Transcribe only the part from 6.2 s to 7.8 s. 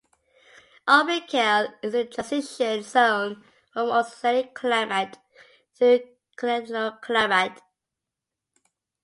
continental climate.